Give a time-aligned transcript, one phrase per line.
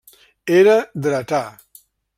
[0.61, 0.77] Era
[1.07, 1.45] dretà.